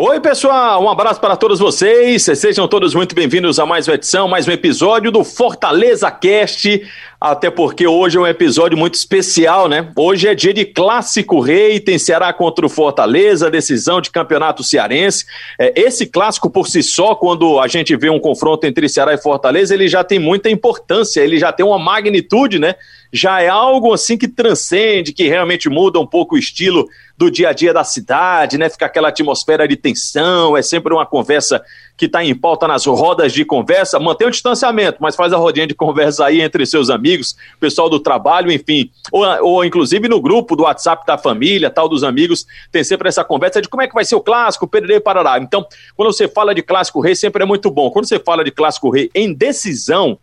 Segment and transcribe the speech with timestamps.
[0.00, 2.22] Oi, pessoal, um abraço para todos vocês.
[2.22, 6.88] Sejam todos muito bem-vindos a mais uma edição, mais um episódio do Fortaleza Cast.
[7.20, 9.90] Até porque hoje é um episódio muito especial, né?
[9.96, 15.26] Hoje é dia de Clássico Rei, tem Ceará contra o Fortaleza, decisão de campeonato cearense.
[15.58, 19.18] É, esse clássico por si só, quando a gente vê um confronto entre Ceará e
[19.18, 22.76] Fortaleza, ele já tem muita importância, ele já tem uma magnitude, né?
[23.12, 26.86] Já é algo assim que transcende, que realmente muda um pouco o estilo
[27.16, 28.68] do dia a dia da cidade, né?
[28.68, 31.60] Fica aquela atmosfera de tensão, é sempre uma conversa
[31.96, 33.98] que está em pauta nas rodas de conversa.
[33.98, 37.98] Mantém o distanciamento, mas faz a rodinha de conversa aí entre seus amigos, pessoal do
[37.98, 38.88] trabalho, enfim.
[39.10, 43.24] Ou, ou inclusive no grupo do WhatsApp da família, tal, dos amigos, tem sempre essa
[43.24, 45.38] conversa de como é que vai ser o clássico, Pererê Parará.
[45.38, 47.90] Então, quando você fala de clássico rei, sempre é muito bom.
[47.90, 50.16] Quando você fala de clássico rei em decisão,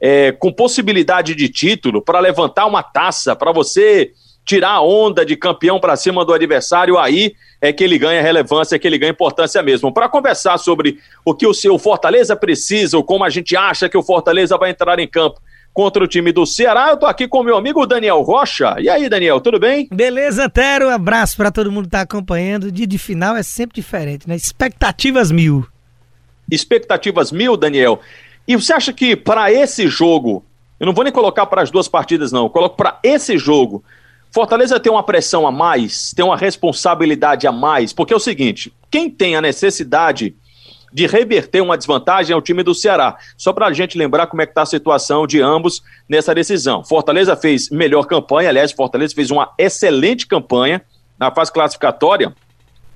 [0.00, 4.12] é, com possibilidade de título, para levantar uma taça, para você
[4.44, 8.76] tirar a onda de campeão para cima do adversário, aí é que ele ganha relevância,
[8.76, 9.92] é que ele ganha importância mesmo.
[9.92, 13.98] Para conversar sobre o que o seu Fortaleza precisa, ou como a gente acha que
[13.98, 15.38] o Fortaleza vai entrar em campo
[15.74, 18.76] contra o time do Ceará, eu tô aqui com meu amigo Daniel Rocha.
[18.80, 19.86] E aí, Daniel, tudo bem?
[19.92, 20.86] Beleza, Tero.
[20.86, 22.64] Um abraço para todo mundo que tá acompanhando.
[22.64, 24.34] O dia de final é sempre diferente, né?
[24.34, 25.66] Expectativas mil.
[26.50, 28.00] Expectativas mil, Daniel.
[28.48, 30.42] E você acha que para esse jogo,
[30.80, 33.84] eu não vou nem colocar para as duas partidas, não, eu coloco para esse jogo,
[34.30, 38.72] Fortaleza tem uma pressão a mais, tem uma responsabilidade a mais, porque é o seguinte:
[38.90, 40.34] quem tem a necessidade
[40.92, 43.18] de reverter uma desvantagem é o time do Ceará.
[43.36, 46.82] Só para a gente lembrar como é que está a situação de ambos nessa decisão.
[46.82, 50.80] Fortaleza fez melhor campanha, aliás, Fortaleza fez uma excelente campanha
[51.18, 52.34] na fase classificatória.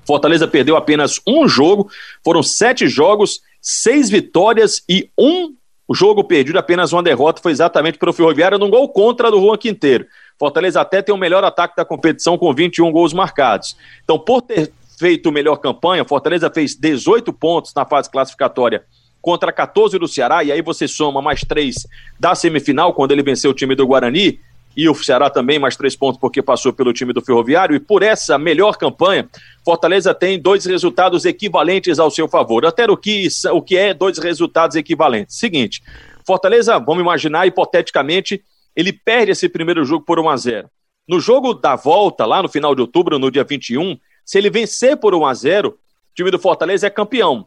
[0.06, 1.90] Fortaleza perdeu apenas um jogo,
[2.24, 5.54] foram sete jogos, seis vitórias e um
[5.94, 9.56] jogo perdido, apenas uma derrota, foi exatamente para o Ferroviário, num gol contra do Juan
[9.56, 10.06] Quinteiro.
[10.38, 13.76] Fortaleza até tem o melhor ataque da competição com 21 gols marcados.
[14.02, 18.84] Então, por ter feito melhor campanha, Fortaleza fez 18 pontos na fase classificatória
[19.20, 21.86] contra 14 do Ceará, e aí você soma mais três
[22.18, 24.40] da semifinal, quando ele venceu o time do Guarani,
[24.76, 28.02] e o Ceará também mais três pontos porque passou pelo time do Ferroviário, e por
[28.02, 29.28] essa melhor campanha,
[29.64, 32.64] Fortaleza tem dois resultados equivalentes ao seu favor.
[32.64, 35.36] Até o que, o que é dois resultados equivalentes?
[35.36, 35.82] Seguinte,
[36.26, 38.42] Fortaleza, vamos imaginar hipoteticamente,
[38.74, 40.70] ele perde esse primeiro jogo por 1 a 0
[41.08, 44.96] No jogo da volta, lá no final de outubro, no dia 21, se ele vencer
[44.96, 45.74] por 1 a 0 o
[46.14, 47.46] time do Fortaleza é campeão.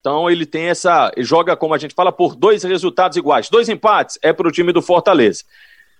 [0.00, 1.10] Então ele tem essa.
[1.18, 3.48] joga, como a gente fala, por dois resultados iguais.
[3.48, 5.42] Dois empates é para o time do Fortaleza.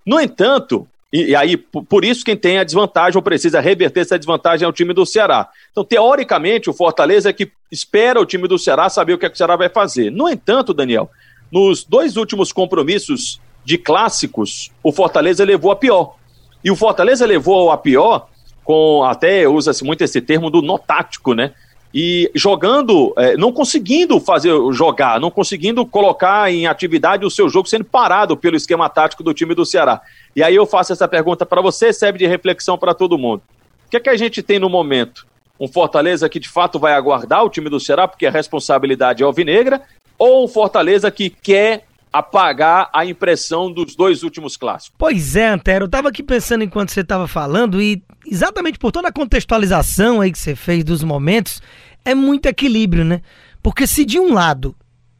[0.06, 4.18] No entanto, e, e, aí, por isso, quem tem a desvantagem ou precisa reverter essa
[4.18, 5.48] desvantagem é o time do Ceará.
[5.72, 9.28] Então, teoricamente, o Fortaleza é que espera o time do Ceará saber o que, é
[9.28, 10.10] que o Ceará vai fazer.
[10.10, 11.10] No entanto, Daniel,
[11.50, 16.16] nos dois últimos compromissos de clássicos, o Fortaleza levou a pior.
[16.62, 18.28] E o Fortaleza levou a pior
[18.64, 21.52] com, até usa-se muito esse termo do nó tático, né?
[21.98, 27.66] E jogando, é, não conseguindo fazer jogar, não conseguindo colocar em atividade o seu jogo,
[27.66, 30.02] sendo parado pelo esquema tático do time do Ceará.
[30.36, 33.40] E aí eu faço essa pergunta para você, serve de reflexão para todo mundo.
[33.86, 35.26] O que é que a gente tem no momento?
[35.58, 39.24] Um Fortaleza que de fato vai aguardar o time do Ceará, porque a responsabilidade é
[39.24, 39.80] alvinegra,
[40.18, 44.96] ou um Fortaleza que quer apagar a impressão dos dois últimos clássicos.
[44.98, 49.08] Pois é, Antero, eu tava aqui pensando enquanto você estava falando e exatamente por toda
[49.08, 51.60] a contextualização aí que você fez dos momentos,
[52.04, 53.20] é muito equilíbrio, né?
[53.62, 54.74] Porque se de um lado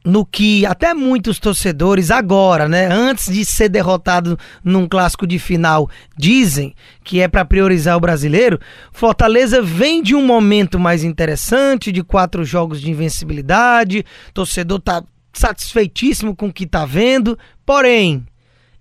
[0.06, 5.90] no que até muitos torcedores agora, né, antes de ser derrotado num clássico de final,
[6.16, 8.60] dizem que é para priorizar o brasileiro,
[8.92, 15.02] Fortaleza vem de um momento mais interessante, de quatro jogos de invencibilidade, torcedor tá
[15.38, 18.26] satisfeitíssimo com o que está vendo, porém,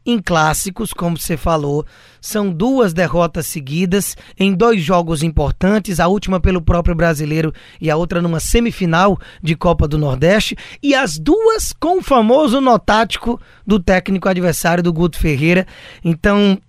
[0.06, 1.84] em clássicos, como você falou,
[2.22, 7.52] são duas derrotas seguidas em dois jogos importantes, a última pelo próprio brasileiro
[7.82, 12.62] e a outra numa semifinal de Copa do Nordeste, e as duas com o famoso
[12.62, 15.66] notático do técnico adversário do Guto Ferreira.
[16.03, 16.59] Então,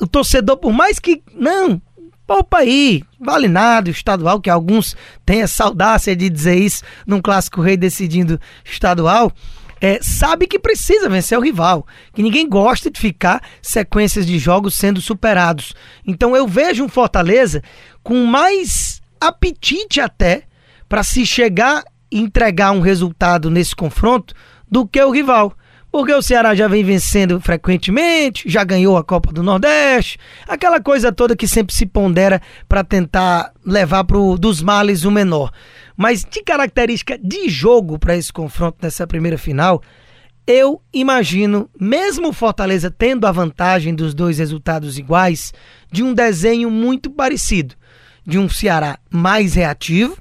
[0.00, 1.82] o torcedor, por mais que não,
[2.26, 7.22] poupa aí, vale nada, o estadual, que alguns têm essa audácia de dizer isso num
[7.22, 9.32] clássico rei decidindo estadual,
[9.80, 14.74] é, sabe que precisa vencer o rival, que ninguém gosta de ficar sequências de jogos
[14.74, 15.74] sendo superados.
[16.06, 17.62] Então eu vejo um Fortaleza
[18.02, 20.44] com mais apetite até
[20.88, 24.34] para se chegar e entregar um resultado nesse confronto
[24.70, 25.52] do que o rival
[25.96, 31.10] porque o Ceará já vem vencendo frequentemente, já ganhou a Copa do Nordeste, aquela coisa
[31.10, 35.50] toda que sempre se pondera para tentar levar pro dos males o menor.
[35.96, 39.80] Mas de característica de jogo para esse confronto nessa primeira final,
[40.46, 45.54] eu imagino, mesmo Fortaleza tendo a vantagem dos dois resultados iguais,
[45.90, 47.74] de um desenho muito parecido.
[48.22, 50.18] De um Ceará mais reativo,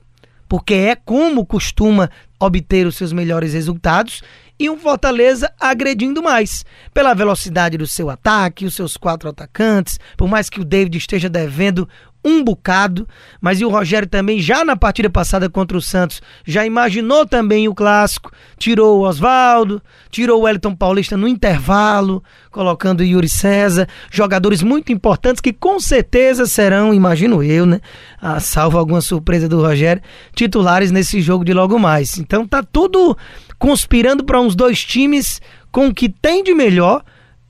[0.47, 4.21] porque é como costuma obter os seus melhores resultados,
[4.59, 10.27] e um Fortaleza agredindo mais, pela velocidade do seu ataque, os seus quatro atacantes, por
[10.27, 11.87] mais que o David esteja devendo
[12.25, 13.07] um bocado,
[13.39, 17.67] mas e o Rogério também, já na partida passada contra o Santos, já imaginou também
[17.67, 19.79] o clássico, tirou o Oswaldo,
[20.09, 25.79] tirou o Wellington Paulista no intervalo, colocando o Yuri César, jogadores muito importantes que com
[25.79, 27.79] certeza serão, imagino eu, né,
[28.19, 30.01] a, salvo alguma surpresa do Rogério,
[30.33, 32.17] titulares nesse jogo de logo mais.
[32.17, 33.15] Então tá tudo
[33.57, 35.41] conspirando para uns dois times
[35.71, 37.03] com o que tem de melhor,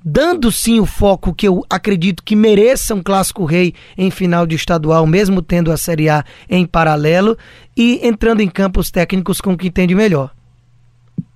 [0.03, 4.55] dando sim o foco que eu acredito que mereça um clássico rei em final de
[4.55, 7.37] estadual, mesmo tendo a Série A em paralelo,
[7.75, 10.31] e entrando em campos técnicos com o que tem de melhor.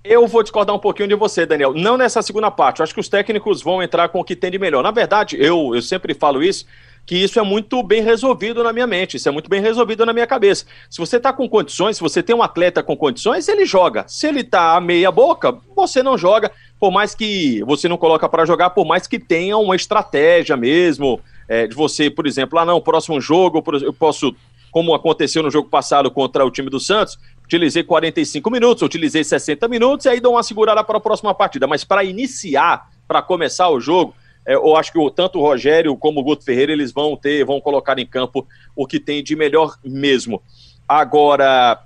[0.03, 1.73] Eu vou discordar um pouquinho de você, Daniel.
[1.73, 2.79] Não nessa segunda parte.
[2.79, 4.81] Eu acho que os técnicos vão entrar com o que tem de melhor.
[4.81, 6.65] Na verdade, eu, eu sempre falo isso
[7.05, 10.13] que isso é muito bem resolvido na minha mente, isso é muito bem resolvido na
[10.13, 10.65] minha cabeça.
[10.89, 14.05] Se você está com condições, se você tem um atleta com condições, ele joga.
[14.07, 18.45] Se ele está meia boca, você não joga, por mais que você não coloca para
[18.45, 22.79] jogar, por mais que tenha uma estratégia mesmo, é, de você, por exemplo, ah não,
[22.79, 24.35] próximo jogo eu posso,
[24.71, 29.67] como aconteceu no jogo passado contra o time do Santos, utilizei 45 minutos, utilizei 60
[29.67, 31.65] minutos e aí dou uma segurada para a próxima partida.
[31.65, 34.13] Mas para iniciar, para começar o jogo,
[34.45, 37.45] é, eu acho que o, tanto o Rogério como o Guto Ferreira eles vão ter,
[37.45, 40.41] vão colocar em campo o que tem de melhor mesmo.
[40.87, 41.81] Agora,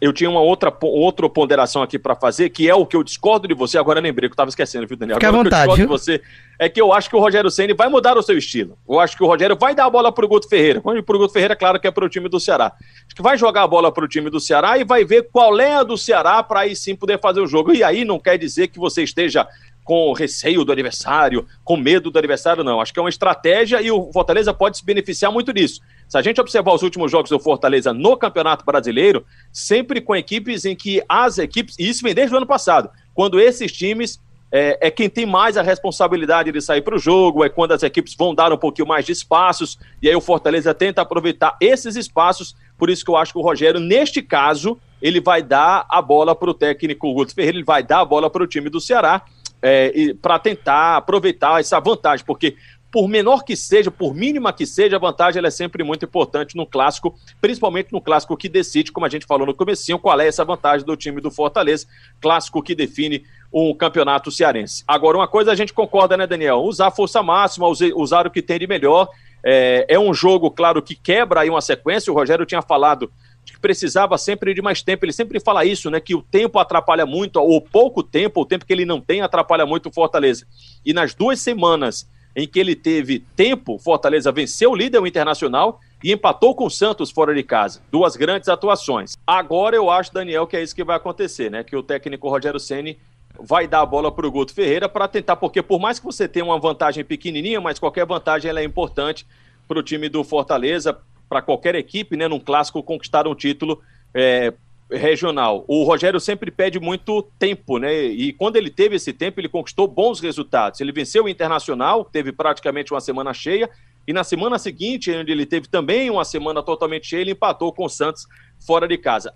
[0.00, 3.46] eu tinha uma outra, outra ponderação aqui para fazer, que é o que eu discordo
[3.46, 5.16] de você, agora lembrei que eu estava esquecendo, viu, Daniel?
[5.16, 6.22] Fique agora, à vontade, eu discordo de você
[6.62, 8.78] é que eu acho que o Rogério Ceni vai mudar o seu estilo.
[8.88, 10.80] Eu acho que o Rogério vai dar a bola para o Guto Ferreira.
[10.80, 12.72] Quando para o Guto Ferreira, claro que é para o time do Ceará.
[13.04, 15.58] Acho que vai jogar a bola para o time do Ceará e vai ver qual
[15.58, 17.74] é a do Ceará para aí sim poder fazer o jogo.
[17.74, 19.44] E aí não quer dizer que você esteja
[19.84, 22.80] com receio do adversário, com medo do adversário, não.
[22.80, 25.80] Acho que é uma estratégia e o Fortaleza pode se beneficiar muito disso.
[26.08, 30.64] Se a gente observar os últimos jogos do Fortaleza no Campeonato Brasileiro, sempre com equipes
[30.64, 34.20] em que as equipes, e isso vem desde o ano passado, quando esses times
[34.52, 37.82] é, é quem tem mais a responsabilidade de sair para o jogo, é quando as
[37.82, 41.96] equipes vão dar um pouquinho mais de espaços, e aí o Fortaleza tenta aproveitar esses
[41.96, 46.02] espaços, por isso que eu acho que o Rogério, neste caso, ele vai dar a
[46.02, 48.80] bola para o técnico Guto Ferreira, ele vai dar a bola para o time do
[48.80, 49.22] Ceará,
[49.62, 52.56] é, para tentar aproveitar essa vantagem, porque
[52.92, 56.66] por menor que seja, por mínima que seja, a vantagem é sempre muito importante no
[56.66, 60.44] clássico, principalmente no clássico que decide, como a gente falou no comecinho, qual é essa
[60.44, 61.86] vantagem do time do Fortaleza,
[62.20, 64.84] clássico que define um campeonato cearense.
[64.86, 66.58] Agora, uma coisa a gente concorda, né, Daniel?
[66.58, 69.08] Usar força máxima, usar o que tem de melhor.
[69.42, 72.12] É, é um jogo, claro, que quebra aí uma sequência.
[72.12, 73.10] O Rogério tinha falado
[73.44, 75.04] que precisava sempre de mais tempo.
[75.04, 76.00] Ele sempre fala isso, né?
[76.00, 79.66] Que o tempo atrapalha muito, ou pouco tempo, o tempo que ele não tem atrapalha
[79.66, 80.46] muito o Fortaleza.
[80.84, 85.80] E nas duas semanas em que ele teve tempo, Fortaleza venceu o líder o Internacional
[86.02, 87.82] e empatou com o Santos fora de casa.
[87.90, 89.16] Duas grandes atuações.
[89.26, 91.62] Agora eu acho, Daniel, que é isso que vai acontecer, né?
[91.62, 92.98] Que o técnico Rogério Ceni
[93.38, 96.28] vai dar a bola para o Guto Ferreira para tentar, porque por mais que você
[96.28, 99.26] tenha uma vantagem pequenininha, mas qualquer vantagem ela é importante
[99.66, 100.98] para o time do Fortaleza,
[101.32, 103.80] para qualquer equipe, né, num clássico, conquistar um título
[104.12, 104.52] é,
[104.90, 105.64] regional.
[105.66, 108.04] O Rogério sempre pede muito tempo, né?
[108.04, 110.78] E quando ele teve esse tempo, ele conquistou bons resultados.
[110.82, 113.70] Ele venceu o Internacional, teve praticamente uma semana cheia,
[114.06, 117.86] e na semana seguinte, onde ele teve também uma semana totalmente cheia, ele empatou com
[117.86, 118.26] o Santos
[118.60, 119.32] fora de casa.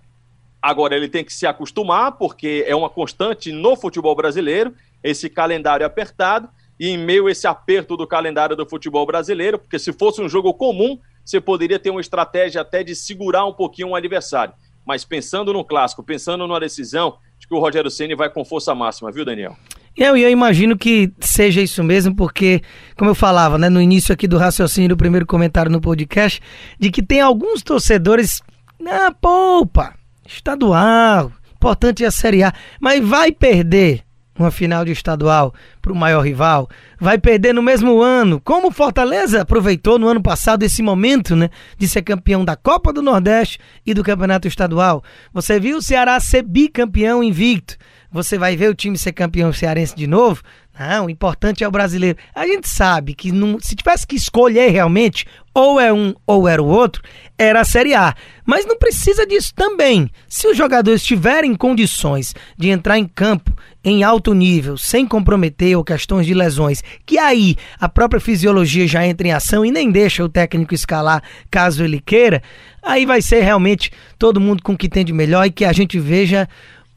[0.61, 4.71] Agora ele tem que se acostumar, porque é uma constante no futebol brasileiro,
[5.03, 6.47] esse calendário apertado,
[6.79, 10.29] e em meio a esse aperto do calendário do futebol brasileiro, porque se fosse um
[10.29, 14.53] jogo comum, você poderia ter uma estratégia até de segurar um pouquinho o adversário.
[14.85, 18.73] Mas pensando no clássico, pensando numa decisão, acho que o Rogério Ceni vai com força
[18.73, 19.57] máxima, viu, Daniel?
[19.97, 22.61] Eu, eu imagino que seja isso mesmo, porque,
[22.95, 26.39] como eu falava, né, no início aqui do raciocínio do primeiro comentário no podcast,
[26.79, 28.41] de que tem alguns torcedores
[28.79, 34.06] na poupa, estadual, importante é a Série A, mas vai perder
[34.37, 38.71] uma final de estadual para o maior rival, vai perder no mesmo ano, como o
[38.71, 43.59] Fortaleza aproveitou no ano passado esse momento, né, de ser campeão da Copa do Nordeste
[43.85, 45.03] e do Campeonato Estadual.
[45.33, 47.77] Você viu o Ceará ser bicampeão invicto.
[48.11, 50.41] Você vai ver o time ser campeão cearense de novo?
[50.79, 52.17] Não, o importante é o brasileiro.
[52.33, 56.61] A gente sabe que não, se tivesse que escolher realmente, ou é um ou era
[56.61, 57.01] o outro,
[57.35, 58.13] era a Série A.
[58.45, 60.07] Mas não precisa disso também.
[60.27, 63.51] Se os jogadores tiverem condições de entrar em campo
[63.83, 69.05] em alto nível, sem comprometer ou questões de lesões, que aí a própria fisiologia já
[69.05, 72.43] entra em ação e nem deixa o técnico escalar caso ele queira,
[72.83, 75.73] aí vai ser realmente todo mundo com o que tem de melhor e que a
[75.73, 76.47] gente veja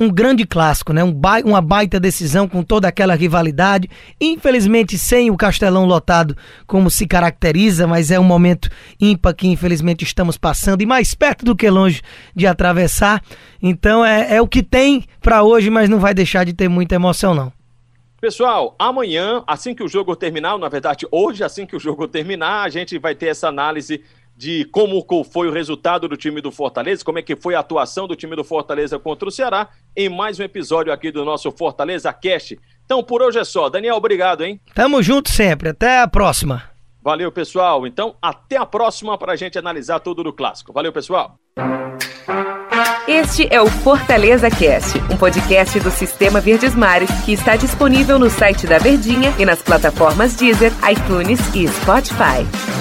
[0.00, 1.04] um grande clássico, né?
[1.04, 3.88] Um ba uma baita decisão com toda aquela rivalidade.
[4.18, 6.34] Infelizmente, sem o Castelão lotado
[6.66, 11.44] como se caracteriza, mas é um momento ímpar que infelizmente estamos passando e mais perto
[11.44, 12.00] do que longe
[12.34, 13.22] de atravessar.
[13.62, 16.94] Então é, é o que tem para hoje, mas não vai deixar de ter muita
[16.94, 17.52] emoção, não.
[18.20, 22.64] Pessoal, amanhã, assim que o jogo terminar, na verdade, hoje, assim que o jogo terminar,
[22.64, 24.02] a gente vai ter essa análise
[24.40, 28.08] de como foi o resultado do time do Fortaleza, como é que foi a atuação
[28.08, 32.10] do time do Fortaleza contra o Ceará, em mais um episódio aqui do nosso Fortaleza
[32.10, 32.58] Cast.
[32.82, 33.68] Então, por hoje é só.
[33.68, 34.58] Daniel, obrigado, hein?
[34.74, 35.68] Tamo junto sempre.
[35.68, 36.62] Até a próxima.
[37.02, 37.86] Valeu, pessoal.
[37.86, 40.72] Então, até a próxima para a gente analisar tudo do clássico.
[40.72, 41.34] Valeu, pessoal.
[43.06, 48.30] Este é o Fortaleza Cast, um podcast do Sistema Verdes Mares que está disponível no
[48.30, 52.79] site da Verdinha e nas plataformas Deezer, iTunes e Spotify.